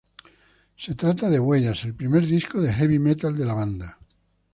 [0.77, 3.99] Se trata de "Huellas", el primer disco de Heavy metal de la banda.